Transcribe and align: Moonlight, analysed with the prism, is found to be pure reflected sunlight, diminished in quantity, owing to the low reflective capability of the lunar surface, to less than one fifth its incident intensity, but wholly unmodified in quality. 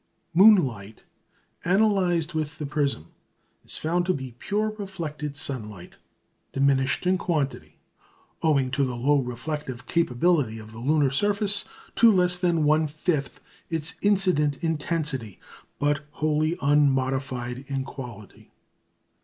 Moonlight, 0.33 1.03
analysed 1.63 2.33
with 2.33 2.57
the 2.57 2.65
prism, 2.65 3.11
is 3.63 3.77
found 3.77 4.03
to 4.03 4.15
be 4.15 4.35
pure 4.39 4.71
reflected 4.79 5.35
sunlight, 5.37 5.93
diminished 6.53 7.05
in 7.05 7.19
quantity, 7.19 7.77
owing 8.41 8.71
to 8.71 8.83
the 8.83 8.95
low 8.97 9.21
reflective 9.21 9.85
capability 9.85 10.57
of 10.57 10.71
the 10.71 10.79
lunar 10.79 11.11
surface, 11.11 11.65
to 11.93 12.11
less 12.11 12.35
than 12.35 12.63
one 12.63 12.87
fifth 12.87 13.41
its 13.69 13.93
incident 14.01 14.57
intensity, 14.63 15.39
but 15.77 15.99
wholly 16.13 16.57
unmodified 16.63 17.63
in 17.67 17.83
quality. 17.85 18.49